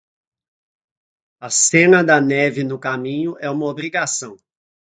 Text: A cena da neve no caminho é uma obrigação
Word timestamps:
A 1.47 1.49
cena 1.67 1.99
da 2.03 2.19
neve 2.19 2.63
no 2.63 2.79
caminho 2.79 3.31
é 3.39 3.47
uma 3.51 3.67
obrigação 3.67 4.35